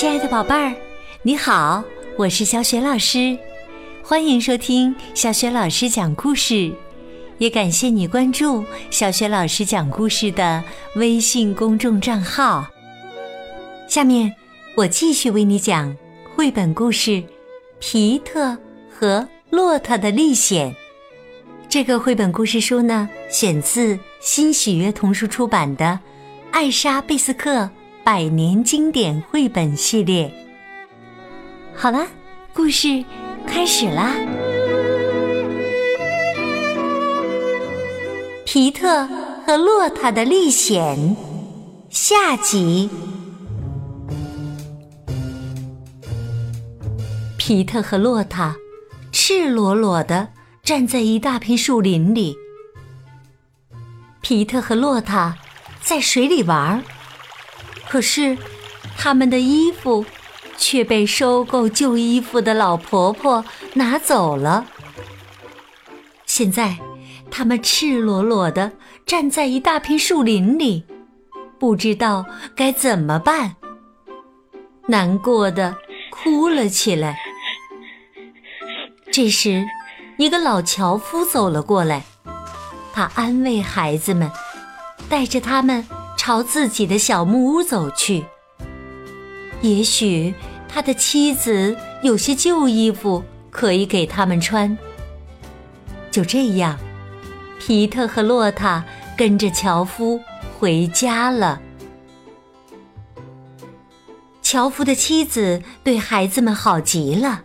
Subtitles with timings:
[0.00, 0.74] 亲爱的宝贝儿，
[1.22, 1.84] 你好，
[2.16, 3.36] 我是小雪老师，
[4.02, 6.72] 欢迎收听小雪老师讲故事，
[7.36, 10.64] 也感谢你关注小雪老师讲故事的
[10.96, 12.66] 微信公众账号。
[13.88, 14.34] 下面
[14.74, 15.94] 我继续为你讲
[16.34, 17.10] 绘本故事
[17.78, 18.56] 《皮特
[18.90, 20.70] 和骆驼的历险》。
[21.68, 25.84] 这个绘本故事书呢，选自新喜悦童书出版的
[26.52, 27.64] 《艾莎贝斯克》。
[28.12, 30.34] 百年经典绘本系列，
[31.76, 32.04] 好了，
[32.52, 33.04] 故事
[33.46, 34.16] 开始啦！
[38.44, 39.06] 皮特
[39.46, 41.14] 和洛塔的历险
[41.88, 42.90] 下集。
[47.38, 48.56] 皮特和洛塔
[49.12, 50.30] 赤裸裸的
[50.64, 52.36] 站在一大片树林里。
[54.20, 55.36] 皮特和洛塔
[55.80, 56.82] 在水里玩儿。
[57.90, 58.38] 可是，
[58.96, 60.06] 他们的衣服
[60.56, 64.64] 却被收购旧衣服的老婆婆拿走了。
[66.24, 66.78] 现在，
[67.32, 68.70] 他们赤裸裸的
[69.04, 70.84] 站在一大片树林里，
[71.58, 72.24] 不知道
[72.54, 73.56] 该怎么办，
[74.86, 75.76] 难过的
[76.12, 77.18] 哭了起来。
[79.10, 79.66] 这时，
[80.16, 82.04] 一个老樵夫走了过来，
[82.92, 84.30] 他安慰孩子们，
[85.08, 85.84] 带着他们。
[86.20, 88.22] 朝自己的小木屋走去。
[89.62, 90.34] 也许
[90.68, 94.76] 他的妻子有些旧衣服可以给他们穿。
[96.10, 96.78] 就这样，
[97.58, 98.84] 皮特和洛塔
[99.16, 100.20] 跟着樵夫
[100.58, 101.58] 回家了。
[104.42, 107.44] 樵夫的妻子对孩子们好极了，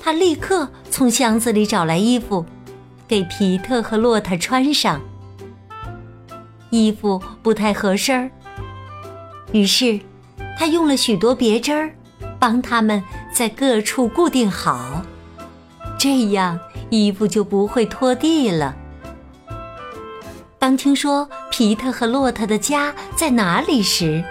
[0.00, 2.46] 他立刻从箱子里找来衣服，
[3.08, 5.00] 给皮特和洛塔穿上。
[6.70, 8.30] 衣服不太合身儿，
[9.52, 9.98] 于是
[10.58, 11.90] 他用了许多别针儿，
[12.38, 13.02] 帮他们
[13.32, 15.02] 在各处固定好，
[15.98, 16.58] 这样
[16.90, 18.74] 衣服就不会拖地了。
[20.58, 24.22] 当听说皮特和骆驼的家在哪里时，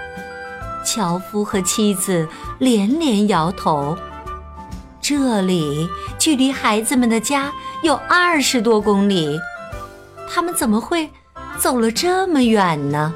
[0.83, 2.27] 樵夫和妻子
[2.59, 3.97] 连连摇头。
[4.99, 7.51] 这里距离孩子们的家
[7.81, 9.39] 有二十多公里，
[10.29, 11.09] 他们怎么会？
[11.59, 13.13] 走了这么远呢，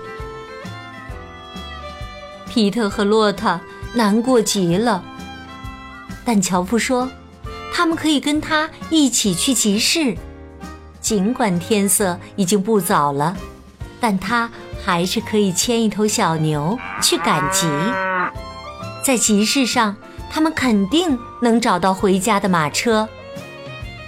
[2.50, 3.60] 皮特和骆驼
[3.94, 5.04] 难过极了。
[6.26, 7.10] 但樵夫说，
[7.74, 10.16] 他们可以跟他一起去集市，
[11.00, 13.38] 尽管天色已经不早了，
[14.00, 14.50] 但他
[14.84, 17.68] 还是可以牵一头小牛去赶集。
[19.04, 19.96] 在集市上，
[20.30, 23.08] 他们肯定能找到回家的马车。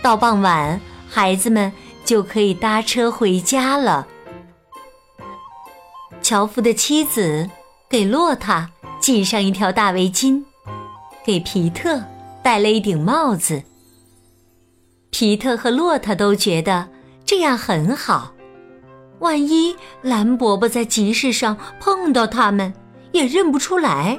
[0.01, 1.71] 到傍晚，孩子们
[2.03, 4.07] 就可以搭车回家了。
[6.23, 7.49] 樵夫的妻子
[7.89, 8.65] 给骆驼
[9.01, 10.41] 系上一条大围巾，
[11.25, 12.01] 给皮特
[12.41, 13.61] 戴了一顶帽子。
[15.09, 16.87] 皮特和骆驼都觉得
[17.25, 18.33] 这样很好，
[19.19, 22.73] 万一蓝伯伯在集市上碰到他们，
[23.11, 24.17] 也认不出来。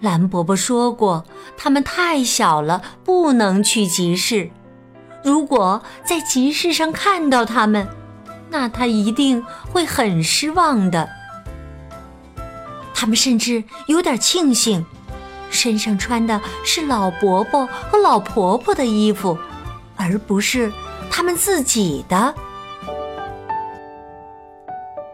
[0.00, 1.24] 蓝伯伯说过，
[1.56, 4.50] 他们太小了，不能去集市。
[5.24, 7.88] 如果在集市上看到他们，
[8.50, 11.08] 那他一定会很失望的。
[12.94, 14.84] 他们甚至有点庆幸，
[15.50, 19.38] 身上穿的是老伯伯和老婆婆的衣服，
[19.96, 20.72] 而不是
[21.10, 22.34] 他们自己的。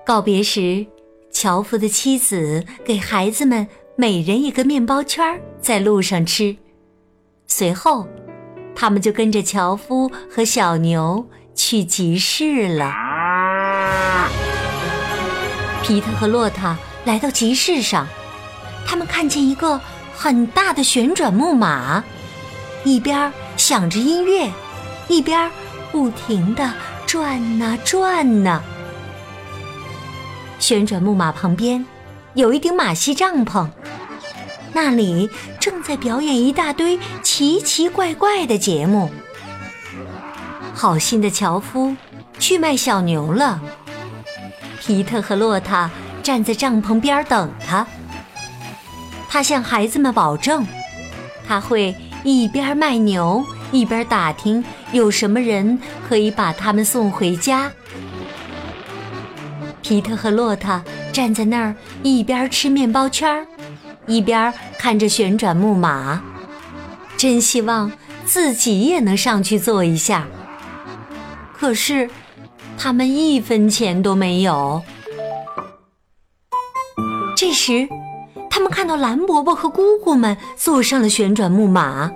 [0.06, 0.86] 告别时，
[1.30, 6.56] 樵夫的妻子给孩子们每人一个面包圈，在路上吃。
[7.46, 8.06] 随后，
[8.74, 12.92] 他们就跟着樵夫和小牛去集市了。
[15.84, 18.06] 皮特和洛塔来到集市上，
[18.86, 19.78] 他们看见一个
[20.16, 22.02] 很大的旋转木马，
[22.84, 24.50] 一边响着音乐，
[25.08, 25.50] 一边
[25.92, 26.72] 不停地
[27.04, 28.62] 转呐转呐。
[30.58, 31.84] 旋转木马旁边
[32.32, 33.68] 有一顶马戏帐篷，
[34.72, 35.28] 那里
[35.60, 39.10] 正在表演一大堆奇奇怪怪的节目。
[40.72, 41.94] 好心的樵夫
[42.38, 43.60] 去卖小牛了。
[44.86, 45.90] 皮特和洛塔
[46.22, 47.86] 站在帐篷边等他。
[49.30, 50.66] 他向孩子们保证，
[51.48, 53.42] 他会一边卖牛，
[53.72, 57.72] 一边打听有什么人可以把他们送回家。
[59.80, 63.46] 皮特和洛塔站在那儿，一边吃面包圈，
[64.06, 66.22] 一边看着旋转木马，
[67.16, 67.90] 真希望
[68.26, 70.26] 自己也能上去坐一下。
[71.56, 72.10] 可是。
[72.76, 74.82] 他们一分钱都没有。
[77.36, 77.88] 这时，
[78.50, 82.10] 他们看到蓝伯伯和姑姑们坐上了旋转木马，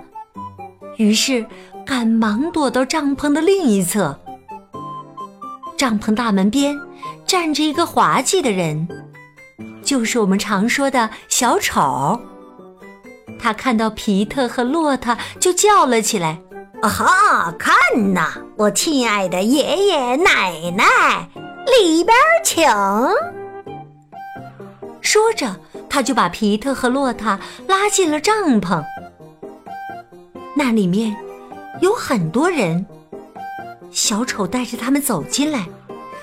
[0.97, 1.45] 于是
[1.87, 4.19] 赶忙躲到帐篷的另一侧。
[5.77, 6.77] 帐篷大门边
[7.27, 8.89] 站着一个滑稽的人，
[9.83, 12.21] 就是我们常说的小丑。
[13.41, 16.41] 他看到皮特和骆驼，就叫了起来
[16.81, 17.75] ：“啊哈，看
[18.15, 21.29] 呐，我亲爱的爷爷奶奶，
[21.67, 22.65] 里边请！”
[25.03, 25.57] 说着，
[25.91, 28.85] 他就把皮特和洛塔拉进了帐篷。
[30.57, 31.17] 那里面
[31.81, 32.87] 有很多人。
[33.91, 35.67] 小丑带着他们走进来，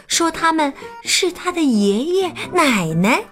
[0.08, 0.72] 说他们
[1.04, 3.24] 是他的爷爷奶奶。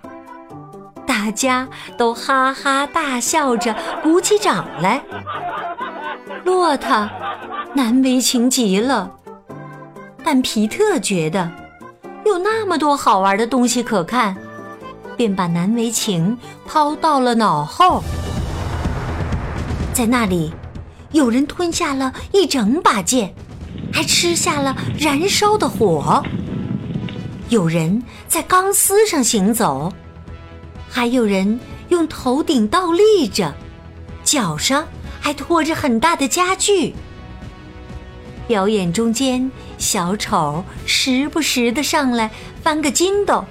[1.05, 5.03] 大家都哈哈大笑着，鼓起掌来。
[6.63, 7.09] 骆驼
[7.75, 9.11] 难为情极了，
[10.23, 11.51] 但皮特觉得
[12.25, 14.33] 有那么多好玩的东西可看，
[15.17, 18.01] 便把难为情抛到了脑后。
[19.91, 20.53] 在那里，
[21.11, 23.35] 有人吞下了一整把剑，
[23.91, 26.23] 还吃下了燃烧的火；
[27.49, 29.91] 有人在钢丝上行走。
[30.89, 33.53] 还有人用头顶倒立着，
[34.23, 34.85] 脚上
[35.23, 36.93] 还拖着很大的家具。
[38.45, 42.29] 表演中间，小丑时不时的上来
[42.61, 43.45] 翻个筋斗，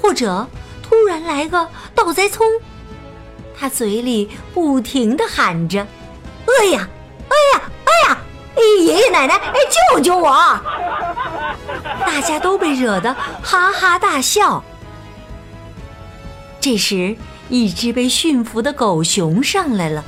[0.00, 0.48] 或者
[0.82, 2.46] 突然来个倒栽葱。
[3.54, 5.86] 他嘴里不停的喊着
[6.48, 6.88] ：“哎呀，
[7.28, 8.18] 哎呀，哎呀！
[8.82, 9.54] 爷爷奶奶，哎，
[9.94, 10.30] 救救我！”
[12.06, 14.64] 大家都被惹得哈哈大笑。
[16.58, 17.14] 这时，
[17.50, 20.02] 一只被驯服的狗熊上来了。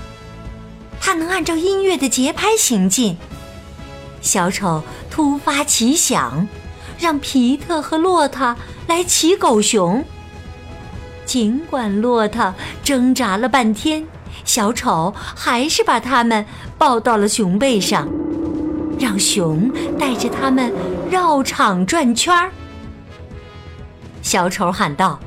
[1.04, 3.18] 它能按照音乐的节拍行进。
[4.20, 6.46] 小丑突发奇想，
[6.96, 8.56] 让皮特和骆驼
[8.86, 10.04] 来骑狗熊。
[11.26, 12.54] 尽管骆驼
[12.84, 14.06] 挣扎了半天，
[14.44, 16.46] 小丑还是把他们
[16.78, 18.08] 抱到了熊背上，
[18.96, 19.68] 让熊
[19.98, 20.72] 带着他们
[21.10, 22.52] 绕场转圈儿。
[24.22, 25.18] 小丑喊道。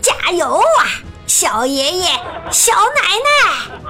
[0.00, 0.82] 加油啊，
[1.26, 2.08] 小爷爷、
[2.50, 3.83] 小奶奶！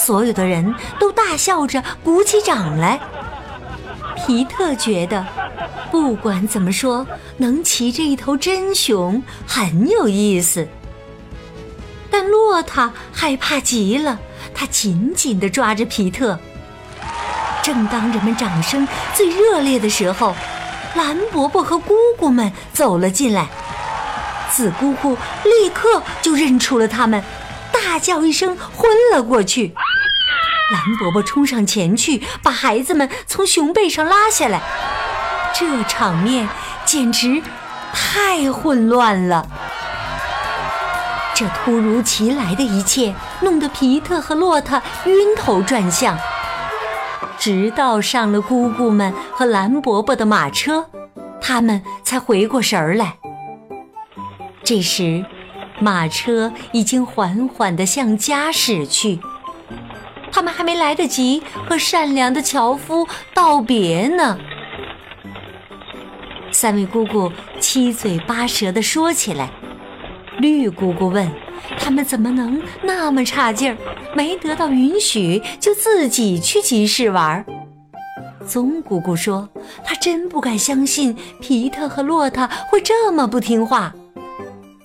[0.00, 2.98] 所有的人都大笑着鼓起掌来。
[4.16, 5.24] 皮特觉得，
[5.90, 7.06] 不管怎么说，
[7.36, 10.66] 能骑着一头真熊很有意思。
[12.10, 14.18] 但骆驼害怕极了，
[14.54, 16.38] 他紧紧地抓着皮特。
[17.62, 20.34] 正当人们掌声最热烈的时候，
[20.94, 23.48] 蓝伯伯和姑姑们走了进来。
[24.50, 27.22] 紫姑姑立刻就认出了他们，
[27.72, 29.72] 大叫一声，昏了过去。
[30.70, 34.60] 蓝伯伯冲上前去，把孩子们从熊背上拉下来。
[35.52, 36.48] 这场面
[36.84, 37.42] 简直
[37.92, 39.46] 太混乱了。
[41.34, 46.16] 这突如其来的一切，弄得皮特和骆驼晕头转向。
[47.38, 50.86] 直到上了姑姑们和蓝伯伯的马车，
[51.40, 53.16] 他们才回过神儿来。
[54.62, 55.24] 这时，
[55.80, 59.20] 马车已经缓缓地向家驶去。
[60.32, 64.38] 他们还没来得及和善良的樵夫道别呢。
[66.52, 69.50] 三位姑姑七嘴八舌地说起来。
[70.38, 71.30] 绿姑姑问
[71.78, 73.76] ：“他们怎么能那么差劲儿，
[74.14, 77.44] 没得到允许就自己去集市玩？”
[78.46, 79.48] 棕姑姑说
[79.84, 83.94] ：“她真不敢相信皮特和骆驼会这么不听话。”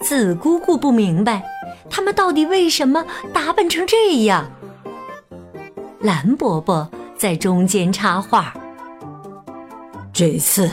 [0.04, 1.42] 紫姑姑不明白，
[1.90, 4.46] 他们到底为什么打扮成这样。
[6.06, 8.54] 蓝伯伯在中间插话
[10.14, 10.70] ：“这次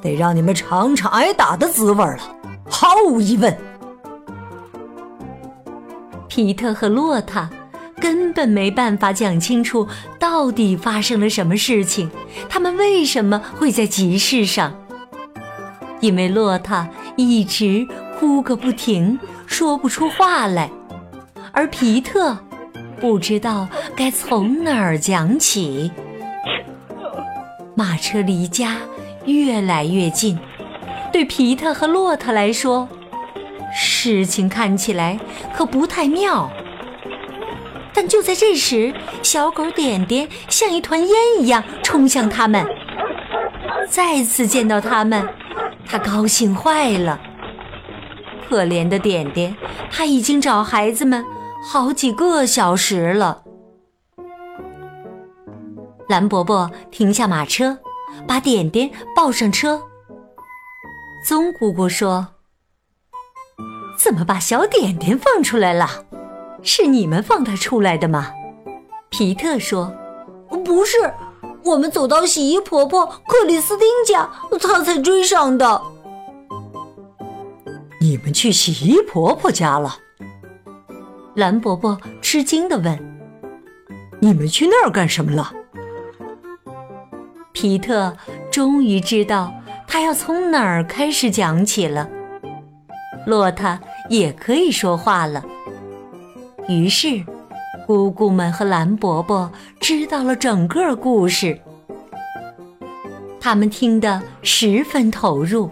[0.00, 2.20] 得让你们尝尝挨打的滋味了。”
[2.70, 3.58] 毫无疑问，
[6.28, 7.50] 皮特和洛塔
[8.00, 9.88] 根本没办法讲清楚
[10.20, 12.08] 到底发生了什么事情，
[12.48, 14.72] 他们为什么会在集市上？
[16.00, 17.84] 因为洛塔一直。
[18.18, 20.70] 哭个不停，说不出话来，
[21.52, 22.34] 而皮特
[22.98, 25.90] 不知道该从哪儿讲起。
[27.74, 28.76] 马车离家
[29.24, 30.38] 越来越近，
[31.10, 32.86] 对皮特和骆驼来说，
[33.74, 35.18] 事情看起来
[35.54, 36.50] 可不太妙。
[37.94, 41.10] 但就在这时，小狗点点像一团烟
[41.40, 42.66] 一样冲向他们。
[43.88, 45.26] 再次见到他们，
[45.86, 47.18] 他高兴坏了。
[48.46, 49.56] 可怜的点点，
[49.90, 51.24] 他已经找孩子们
[51.64, 53.42] 好几个小时了。
[56.08, 57.76] 蓝伯伯停下马车，
[58.26, 59.82] 把点点抱上车。
[61.24, 62.28] 棕姑姑说
[63.98, 65.88] ：“怎么把小点点放出来了？
[66.62, 68.32] 是你们放他出来的吗？
[69.10, 69.92] 皮特说
[70.64, 71.12] ：“不是，
[71.64, 75.82] 我们走到洗衣婆婆克里斯汀家，他才追上的。”
[78.00, 79.96] 你们去洗衣婆婆家了？
[81.34, 82.96] 蓝伯伯吃惊的问
[84.22, 85.52] ：“你们去那儿干什么了？”
[87.56, 88.14] 皮特
[88.52, 89.50] 终于知道
[89.88, 92.06] 他要从哪儿开始讲起了。
[93.26, 95.42] 骆驼也可以说话了。
[96.68, 97.24] 于是，
[97.86, 101.58] 姑姑们和蓝伯伯知道了整个故事。
[103.40, 105.70] 他们听得十分投入，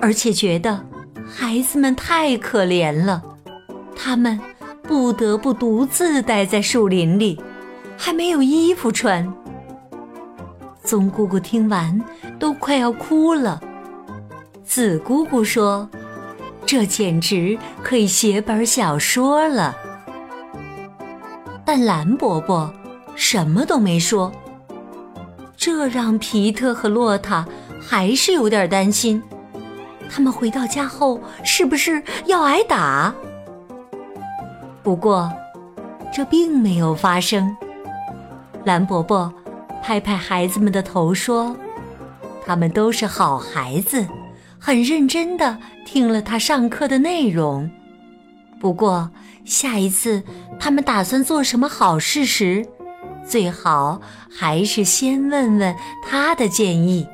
[0.00, 0.84] 而且觉得
[1.24, 3.22] 孩子们太可怜了。
[3.94, 4.36] 他们
[4.82, 7.40] 不得不独自待在树林里，
[7.96, 9.32] 还没有衣服穿。
[10.82, 12.00] 棕姑姑听完
[12.38, 13.60] 都快要哭了。
[14.64, 15.88] 紫姑姑说。
[16.64, 19.76] 这简直可以写本小说了，
[21.66, 22.72] 但蓝伯伯
[23.16, 24.32] 什么都没说，
[25.56, 27.44] 这让皮特和洛塔
[27.80, 29.20] 还是有点担心。
[30.08, 33.12] 他们回到家后是不是要挨打？
[34.82, 35.30] 不过，
[36.14, 37.54] 这并没有发生。
[38.64, 39.30] 蓝伯伯
[39.82, 41.56] 拍拍孩子们的头说
[42.46, 44.06] ：“他们都是好孩子。”
[44.64, 47.68] 很认真的听了他上课的内容，
[48.60, 49.10] 不过
[49.44, 50.22] 下一次
[50.60, 52.64] 他们打算做什么好事时，
[53.26, 55.74] 最好还是先问问
[56.08, 57.04] 他的建议。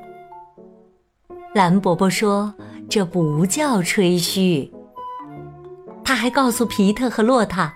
[1.54, 2.54] 蓝伯伯说
[2.86, 4.70] ：“这不叫吹嘘。”
[6.04, 7.72] 他还告诉皮特和洛塔，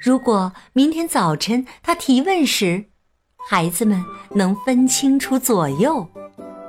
[0.00, 2.86] 如果明天早晨他提问时，
[3.50, 6.06] 孩子们能分清楚左右。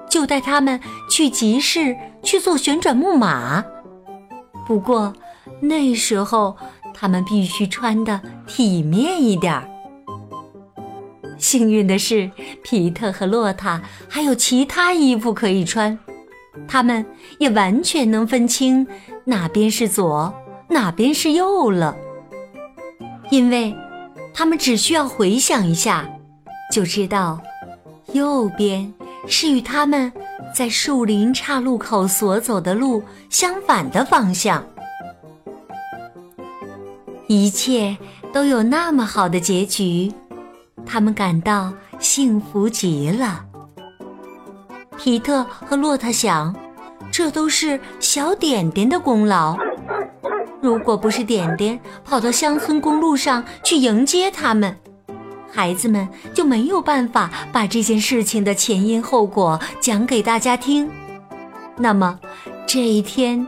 [0.09, 3.63] 就带他们去集市去做旋转木马，
[4.65, 5.13] 不过
[5.61, 6.55] 那时候
[6.93, 9.69] 他们必须穿的体面一点儿。
[11.37, 12.31] 幸运的是，
[12.63, 15.99] 皮特和洛塔还有其他衣服可以穿，
[16.67, 17.05] 他们
[17.37, 18.87] 也完全能分清
[19.25, 20.33] 哪边是左，
[20.69, 21.95] 哪边是右了，
[23.29, 23.75] 因为
[24.33, 26.09] 他们只需要回想一下，
[26.71, 27.39] 就知道
[28.13, 28.93] 右边。
[29.27, 30.11] 是与他们
[30.55, 34.65] 在树林岔路口所走的路相反的方向。
[37.27, 37.95] 一切
[38.31, 40.11] 都有那么好的结局，
[40.85, 43.45] 他们感到幸福极了。
[44.97, 46.55] 皮特和洛特想，
[47.11, 49.55] 这都是小点点的功劳。
[50.61, 54.75] 如果不是点点跑到乡村公路上去迎接他们。
[55.51, 60.89] 孩子们就没有办法把这件事情的前因后果讲给大家听，
[61.75, 62.19] 那么
[62.67, 63.45] 这一天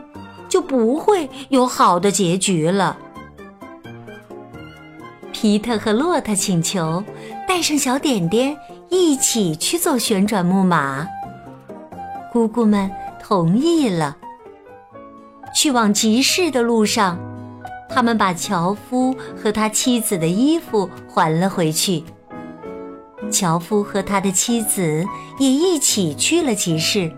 [0.48, 2.96] 就不会有好的结局了。
[5.32, 7.02] 皮特和洛特请求
[7.48, 8.56] 带上小点点
[8.90, 11.06] 一起去做旋转木马，
[12.32, 12.90] 姑姑们
[13.22, 14.16] 同意了。
[15.54, 17.31] 去往集市的路上。
[17.92, 22.02] 他们把樵夫和他妻子的衣服还了回去。
[23.30, 25.06] 樵夫和他的妻子
[25.38, 27.12] 也一起去了集市。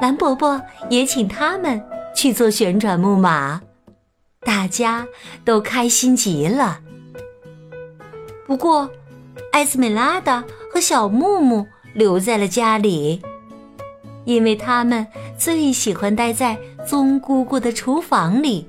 [0.00, 1.80] 蓝伯伯也请他们
[2.14, 3.60] 去做旋转木马，
[4.40, 5.06] 大家
[5.44, 6.80] 都开心极了。
[8.46, 8.90] 不过，
[9.52, 13.22] 艾斯美拉达和小木木留在了家里，
[14.24, 15.06] 因为他们
[15.38, 18.66] 最喜欢待在棕姑姑的厨房里。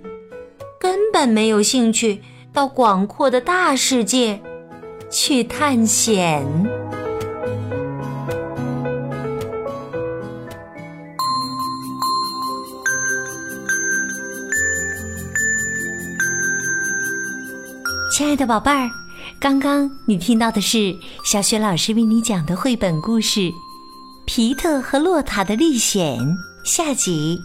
[0.84, 2.22] 根本没有兴趣
[2.52, 4.42] 到广阔的大世界
[5.10, 6.46] 去探险。
[18.12, 18.90] 亲爱的宝贝儿，
[19.40, 23.40] 刚刚你听到的是小雪老师为你讲的绘本故事
[24.26, 26.20] 《皮特和洛塔的历险》
[26.66, 27.40] 下集。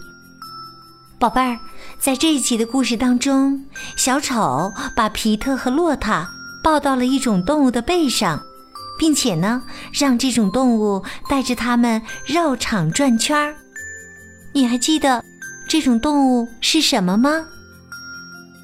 [1.19, 1.59] 宝贝儿。
[1.99, 3.65] 在这一集的故事当中，
[3.97, 6.29] 小丑把皮特和洛塔
[6.63, 8.41] 抱到了一种动物的背上，
[8.97, 9.61] 并且呢，
[9.91, 13.53] 让这种动物带着他们绕场转圈儿。
[14.53, 15.23] 你还记得
[15.67, 17.45] 这种动物是什么吗？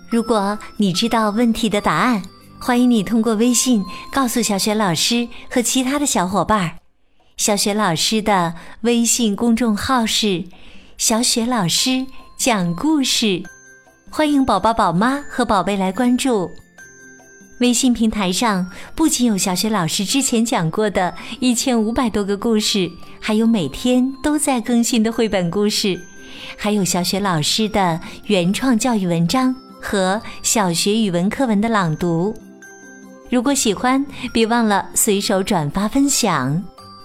[0.10, 2.24] 如果你知道问题的答案，
[2.58, 3.84] 欢迎你通过微信
[4.14, 6.78] 告诉小雪老师和其他的小伙伴。
[7.36, 10.46] 小雪老师的微信公众号是
[10.98, 12.08] “小雪老师”。
[12.38, 13.42] 讲故事，
[14.10, 16.52] 欢迎宝宝、宝妈和宝贝来关注。
[17.60, 26.00] 微信平台上不仅有小雪老师之前讲过的一千五百多个故事，还有每天都在更新的绘本故事，
[26.58, 32.36] 还有小雪老师的原创教育文章和小学语文课文的朗读。
[33.30, 36.62] 如果喜欢，别忘了随手转发分享。